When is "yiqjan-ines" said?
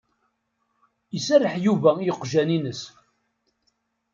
2.05-2.81